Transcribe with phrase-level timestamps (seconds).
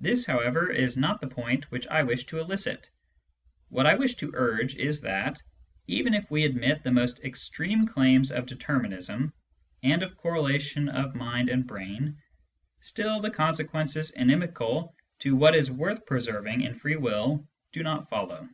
[0.00, 2.90] This, however, is not the point which I wish to elicit.
[3.68, 5.42] What I wish to urge is that,
[5.86, 9.34] even if we admit the most extreme claims of determinism
[9.82, 12.16] and of correlation of mind and brain,
[12.80, 18.48] still the consequences inimical to what is worth preserving in free will do not follow.